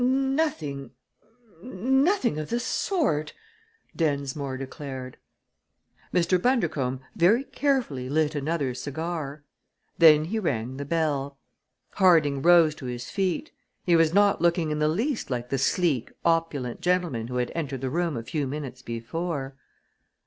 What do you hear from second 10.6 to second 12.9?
the bell. Harding rose to